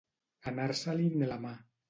Anar-se-li'n 0.51 1.27
la 1.33 1.39
mà. 1.47 1.55